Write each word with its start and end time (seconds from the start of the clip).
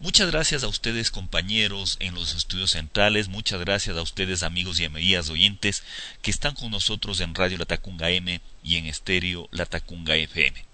Muchas 0.00 0.30
gracias 0.30 0.62
a 0.62 0.68
ustedes 0.68 1.10
compañeros 1.10 1.98
en 2.00 2.14
los 2.14 2.34
estudios 2.34 2.70
centrales, 2.70 3.28
muchas 3.28 3.60
gracias 3.60 3.98
a 3.98 4.02
ustedes 4.02 4.42
amigos 4.42 4.80
y 4.80 4.86
amigas 4.86 5.28
oyentes 5.28 5.82
que 6.22 6.30
están 6.30 6.54
con 6.54 6.70
nosotros 6.70 7.20
en 7.20 7.34
Radio 7.34 7.58
Latacunga 7.58 8.08
M 8.08 8.40
y 8.64 8.76
en 8.76 8.86
estéreo 8.86 9.50
Latacunga 9.52 10.16
FM. 10.16 10.64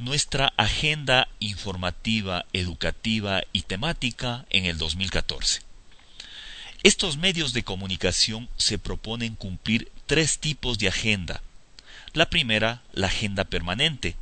Nuestra 0.00 0.52
agenda 0.56 1.28
informativa, 1.38 2.46
educativa 2.52 3.42
y 3.52 3.62
temática 3.62 4.44
en 4.50 4.64
el 4.64 4.76
2014. 4.76 5.60
Estos 6.82 7.18
medios 7.18 7.52
de 7.52 7.62
comunicación 7.62 8.48
se 8.56 8.76
proponen 8.76 9.36
cumplir 9.36 9.92
tres 10.06 10.40
tipos 10.40 10.78
de 10.78 10.88
agenda. 10.88 11.42
La 12.12 12.28
primera, 12.28 12.82
la 12.92 13.06
agenda 13.06 13.44
permanente, 13.44 14.16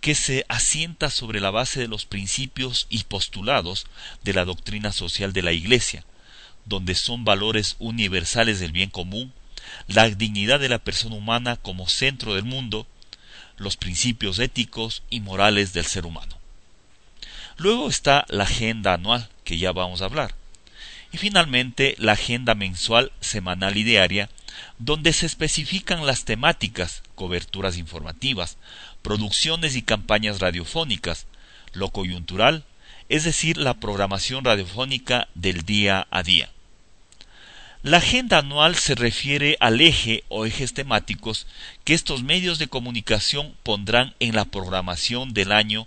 que 0.00 0.14
se 0.14 0.44
asienta 0.48 1.10
sobre 1.10 1.40
la 1.40 1.50
base 1.50 1.80
de 1.80 1.88
los 1.88 2.06
principios 2.06 2.86
y 2.88 3.04
postulados 3.04 3.86
de 4.22 4.32
la 4.32 4.44
doctrina 4.44 4.92
social 4.92 5.32
de 5.32 5.42
la 5.42 5.52
Iglesia, 5.52 6.04
donde 6.64 6.94
son 6.94 7.24
valores 7.24 7.76
universales 7.78 8.60
del 8.60 8.72
bien 8.72 8.90
común, 8.90 9.32
la 9.86 10.08
dignidad 10.08 10.60
de 10.60 10.68
la 10.68 10.78
persona 10.78 11.16
humana 11.16 11.56
como 11.56 11.88
centro 11.88 12.34
del 12.34 12.44
mundo, 12.44 12.86
los 13.56 13.76
principios 13.76 14.38
éticos 14.38 15.02
y 15.10 15.20
morales 15.20 15.72
del 15.72 15.84
ser 15.84 16.06
humano. 16.06 16.38
Luego 17.56 17.88
está 17.88 18.24
la 18.28 18.44
agenda 18.44 18.94
anual, 18.94 19.28
que 19.44 19.58
ya 19.58 19.72
vamos 19.72 20.00
a 20.00 20.04
hablar. 20.04 20.34
Y 21.10 21.16
finalmente 21.16 21.96
la 21.98 22.12
agenda 22.12 22.54
mensual, 22.54 23.10
semanal 23.20 23.76
y 23.76 23.82
diaria, 23.82 24.30
donde 24.78 25.12
se 25.12 25.26
especifican 25.26 26.06
las 26.06 26.24
temáticas, 26.24 27.02
coberturas 27.14 27.76
informativas, 27.76 28.56
producciones 29.02 29.76
y 29.76 29.82
campañas 29.82 30.40
radiofónicas, 30.40 31.26
lo 31.72 31.90
coyuntural, 31.90 32.64
es 33.08 33.24
decir, 33.24 33.56
la 33.56 33.74
programación 33.74 34.44
radiofónica 34.44 35.28
del 35.34 35.62
día 35.62 36.06
a 36.10 36.22
día. 36.22 36.50
La 37.82 37.98
agenda 37.98 38.38
anual 38.38 38.74
se 38.74 38.96
refiere 38.96 39.56
al 39.60 39.80
eje 39.80 40.24
o 40.28 40.46
ejes 40.46 40.74
temáticos 40.74 41.46
que 41.84 41.94
estos 41.94 42.24
medios 42.24 42.58
de 42.58 42.66
comunicación 42.66 43.54
pondrán 43.62 44.14
en 44.18 44.34
la 44.34 44.46
programación 44.46 45.32
del 45.32 45.52
año. 45.52 45.86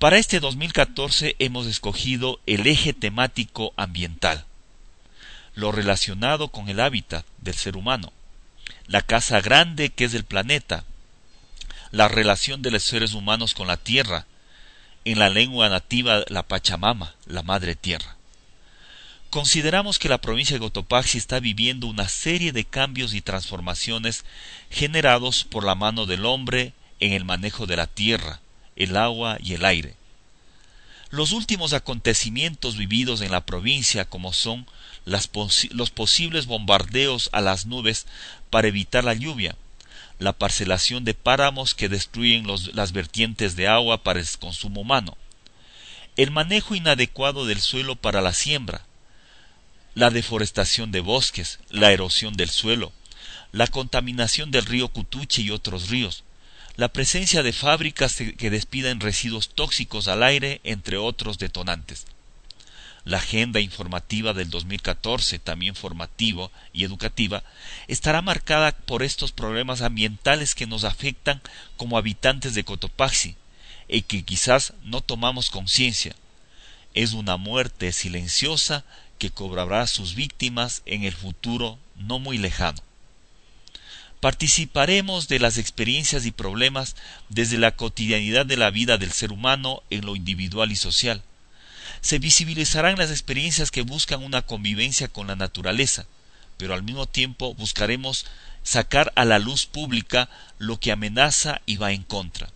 Para 0.00 0.18
este 0.18 0.40
2014 0.40 1.36
hemos 1.38 1.68
escogido 1.68 2.40
el 2.46 2.66
eje 2.66 2.92
temático 2.92 3.72
ambiental, 3.76 4.46
lo 5.56 5.72
relacionado 5.72 6.48
con 6.48 6.68
el 6.68 6.78
hábitat 6.78 7.26
del 7.38 7.54
ser 7.54 7.76
humano, 7.76 8.12
la 8.86 9.02
casa 9.02 9.40
grande 9.40 9.88
que 9.88 10.04
es 10.04 10.14
el 10.14 10.24
planeta, 10.24 10.84
la 11.90 12.08
relación 12.08 12.62
de 12.62 12.70
los 12.70 12.84
seres 12.84 13.14
humanos 13.14 13.54
con 13.54 13.66
la 13.66 13.78
tierra, 13.78 14.26
en 15.04 15.18
la 15.18 15.30
lengua 15.30 15.68
nativa 15.68 16.24
la 16.28 16.42
Pachamama, 16.42 17.14
la 17.26 17.42
Madre 17.42 17.74
Tierra. 17.74 18.16
Consideramos 19.30 19.98
que 19.98 20.08
la 20.08 20.20
provincia 20.20 20.54
de 20.54 20.60
Cotopaxi 20.60 21.18
está 21.18 21.40
viviendo 21.40 21.86
una 21.86 22.08
serie 22.08 22.52
de 22.52 22.64
cambios 22.64 23.14
y 23.14 23.22
transformaciones 23.22 24.24
generados 24.70 25.44
por 25.44 25.64
la 25.64 25.74
mano 25.74 26.06
del 26.06 26.26
hombre 26.26 26.74
en 27.00 27.12
el 27.12 27.24
manejo 27.24 27.66
de 27.66 27.76
la 27.76 27.86
tierra, 27.86 28.40
el 28.76 28.96
agua 28.96 29.38
y 29.40 29.54
el 29.54 29.64
aire. 29.64 29.94
Los 31.10 31.32
últimos 31.32 31.72
acontecimientos 31.72 32.76
vividos 32.76 33.20
en 33.20 33.30
la 33.30 33.46
provincia 33.46 34.04
como 34.04 34.32
son 34.32 34.66
los 35.04 35.90
posibles 35.90 36.46
bombardeos 36.46 37.30
a 37.32 37.40
las 37.40 37.66
nubes 37.66 38.06
para 38.50 38.66
evitar 38.68 39.04
la 39.04 39.14
lluvia, 39.14 39.56
la 40.18 40.32
parcelación 40.32 41.04
de 41.04 41.14
páramos 41.14 41.74
que 41.74 41.88
destruyen 41.88 42.46
las 42.72 42.92
vertientes 42.92 43.54
de 43.54 43.68
agua 43.68 44.02
para 44.02 44.18
el 44.18 44.26
consumo 44.40 44.80
humano, 44.80 45.16
el 46.16 46.32
manejo 46.32 46.74
inadecuado 46.74 47.46
del 47.46 47.60
suelo 47.60 47.94
para 47.94 48.20
la 48.20 48.32
siembra, 48.32 48.84
la 49.94 50.10
deforestación 50.10 50.90
de 50.90 51.00
bosques, 51.00 51.60
la 51.70 51.92
erosión 51.92 52.34
del 52.34 52.50
suelo, 52.50 52.92
la 53.52 53.68
contaminación 53.68 54.50
del 54.50 54.66
río 54.66 54.88
Cutuche 54.88 55.42
y 55.42 55.50
otros 55.50 55.88
ríos, 55.88 56.24
la 56.76 56.88
presencia 56.88 57.42
de 57.42 57.54
fábricas 57.54 58.16
que 58.16 58.50
despiden 58.50 59.00
residuos 59.00 59.48
tóxicos 59.48 60.08
al 60.08 60.22
aire, 60.22 60.60
entre 60.62 60.98
otros 60.98 61.38
detonantes. 61.38 62.06
La 63.04 63.18
agenda 63.18 63.60
informativa 63.60 64.34
del 64.34 64.50
2014, 64.50 65.38
también 65.38 65.74
formativo 65.74 66.50
y 66.72 66.84
educativa, 66.84 67.44
estará 67.88 68.20
marcada 68.20 68.72
por 68.72 69.02
estos 69.02 69.32
problemas 69.32 69.80
ambientales 69.80 70.54
que 70.54 70.66
nos 70.66 70.84
afectan 70.84 71.40
como 71.76 71.96
habitantes 71.96 72.54
de 72.54 72.64
Cotopaxi 72.64 73.36
y 73.88 74.02
que 74.02 74.24
quizás 74.24 74.74
no 74.82 75.00
tomamos 75.00 75.50
conciencia. 75.50 76.14
Es 76.94 77.12
una 77.12 77.36
muerte 77.36 77.92
silenciosa 77.92 78.84
que 79.18 79.30
cobrará 79.30 79.86
sus 79.86 80.14
víctimas 80.14 80.82
en 80.84 81.04
el 81.04 81.14
futuro 81.14 81.78
no 81.94 82.18
muy 82.18 82.36
lejano. 82.36 82.82
Participaremos 84.20 85.28
de 85.28 85.38
las 85.38 85.58
experiencias 85.58 86.26
y 86.26 86.30
problemas 86.30 86.96
desde 87.28 87.58
la 87.58 87.76
cotidianidad 87.76 88.46
de 88.46 88.56
la 88.56 88.70
vida 88.70 88.98
del 88.98 89.12
ser 89.12 89.32
humano 89.32 89.82
en 89.90 90.06
lo 90.06 90.16
individual 90.16 90.72
y 90.72 90.76
social 90.76 91.22
se 92.00 92.18
visibilizarán 92.18 92.98
las 92.98 93.10
experiencias 93.10 93.70
que 93.70 93.82
buscan 93.82 94.22
una 94.22 94.42
convivencia 94.42 95.08
con 95.08 95.26
la 95.26 95.36
naturaleza, 95.36 96.06
pero 96.56 96.74
al 96.74 96.82
mismo 96.82 97.06
tiempo 97.06 97.54
buscaremos 97.54 98.26
sacar 98.62 99.12
a 99.16 99.24
la 99.24 99.38
luz 99.38 99.66
pública 99.66 100.28
lo 100.58 100.78
que 100.78 100.92
amenaza 100.92 101.62
y 101.66 101.76
va 101.76 101.92
en 101.92 102.02
contra. 102.02 102.48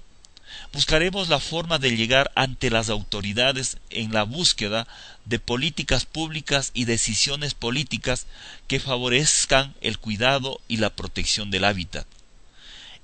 Buscaremos 0.72 1.28
la 1.28 1.41
forma 1.41 1.78
de 1.78 1.97
llegar 1.97 2.31
ante 2.34 2.71
las 2.71 2.91
autoridades 2.91 3.78
en 3.91 4.12
la 4.12 4.22
búsqueda 4.22 4.87
de 5.25 5.38
políticas 5.38 6.06
públicas 6.06 6.71
y 6.75 6.84
decisiones 6.84 7.54
políticas 7.54 8.26
que 8.69 8.81
favorezcan 8.81 9.75
el 9.81 9.99
cuidado 9.99 10.60
y 10.69 10.76
la 10.76 10.91
protección 10.91 11.50
del 11.50 11.65
hábitat. 11.65 12.06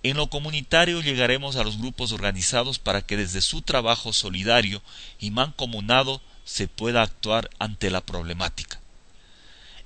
En 0.02 0.16
lo 0.16 0.28
comunitario 0.28 1.00
llegaremos 1.00 1.56
a 1.56 1.64
los 1.64 1.78
grupos 1.78 2.12
organizados 2.12 2.78
para 2.78 3.02
que 3.02 3.16
desde 3.16 3.40
su 3.40 3.62
trabajo 3.62 4.12
solidario 4.12 4.80
y 5.18 5.32
mancomunado 5.32 6.20
se 6.44 6.68
pueda 6.68 7.02
actuar 7.02 7.50
ante 7.58 7.90
la 7.90 8.00
problemática. 8.00 8.80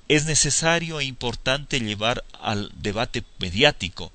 Es 0.08 0.26
necesario 0.26 1.00
e 1.00 1.04
importante 1.04 1.80
llevar 1.80 2.24
al 2.38 2.70
debate 2.74 3.24
mediático. 3.38 4.12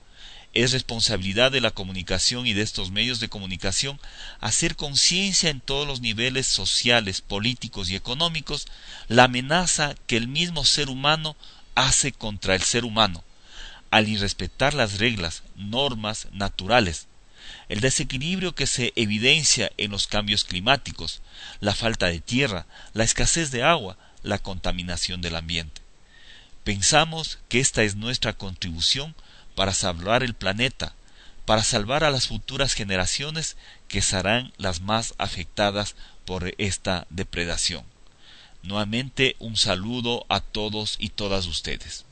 Es 0.56 0.72
responsabilidad 0.72 1.52
de 1.52 1.60
la 1.60 1.72
comunicación 1.72 2.48
y 2.48 2.54
de 2.54 2.62
estos 2.62 2.90
medios 2.90 3.20
de 3.20 3.28
comunicación 3.28 4.00
hacer 4.40 4.78
conciencia 4.78 5.50
en 5.50 5.60
todos 5.60 5.86
los 5.86 6.00
niveles 6.00 6.48
sociales, 6.48 7.20
políticos 7.20 7.90
y 7.90 7.96
económicos 7.96 8.66
la 9.10 9.26
amenaza 9.26 9.96
que 10.08 10.16
el 10.16 10.30
mismo 10.30 10.64
ser 10.64 10.90
humano 10.90 11.36
hace 11.76 12.14
contra 12.14 12.56
el 12.56 12.64
ser 12.64 12.86
humano 12.86 13.24
al 13.92 14.08
irrespetar 14.08 14.74
las 14.74 14.98
reglas, 14.98 15.44
normas 15.58 16.28
naturales, 16.32 17.08
el 17.68 17.82
desequilibrio 17.82 18.56
que 18.56 18.66
se 18.66 18.94
evidencia 18.96 19.72
en 19.78 19.92
los 19.92 20.08
cambios 20.08 20.46
climáticos, 20.46 21.22
la 21.60 21.76
falta 21.76 22.08
de 22.08 22.22
tierra, 22.22 22.66
la 22.94 23.04
escasez 23.04 23.52
de 23.52 23.64
agua, 23.64 23.98
la 24.24 24.40
contaminación 24.40 25.22
del 25.22 25.36
ambiente. 25.36 25.82
Pensamos 26.64 27.40
que 27.50 27.60
esta 27.60 27.84
es 27.84 27.96
nuestra 27.96 28.34
contribución 28.34 29.16
para 29.56 29.74
salvar 29.74 30.24
el 30.24 30.34
planeta, 30.34 30.94
para 31.46 31.64
salvar 31.64 32.04
a 32.04 32.12
las 32.12 32.28
futuras 32.28 32.74
generaciones 32.74 33.58
que 33.88 34.02
serán 34.02 34.54
las 34.58 34.82
más 34.82 35.14
afectadas 35.18 35.96
por 36.26 36.54
esta 36.58 37.08
depredación. 37.10 37.86
Nuevamente 38.64 39.36
un 39.40 39.58
saludo 39.58 40.26
a 40.28 40.42
todos 40.42 40.96
y 41.00 41.10
todas 41.10 41.46
ustedes. 41.46 42.06